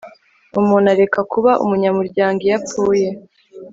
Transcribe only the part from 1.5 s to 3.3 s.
umunyamuryango iyo apfuye